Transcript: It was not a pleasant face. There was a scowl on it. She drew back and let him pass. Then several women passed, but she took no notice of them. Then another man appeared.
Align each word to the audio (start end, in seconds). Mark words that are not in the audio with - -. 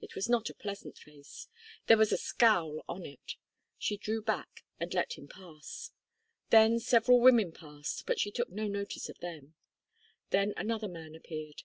It 0.00 0.16
was 0.16 0.28
not 0.28 0.50
a 0.50 0.54
pleasant 0.54 0.98
face. 0.98 1.46
There 1.86 1.96
was 1.96 2.10
a 2.10 2.16
scowl 2.16 2.84
on 2.88 3.06
it. 3.06 3.36
She 3.78 3.96
drew 3.96 4.20
back 4.20 4.64
and 4.80 4.92
let 4.92 5.12
him 5.12 5.28
pass. 5.28 5.92
Then 6.50 6.80
several 6.80 7.20
women 7.20 7.52
passed, 7.52 8.04
but 8.04 8.18
she 8.18 8.32
took 8.32 8.50
no 8.50 8.66
notice 8.66 9.08
of 9.08 9.18
them. 9.20 9.54
Then 10.30 10.54
another 10.56 10.88
man 10.88 11.14
appeared. 11.14 11.62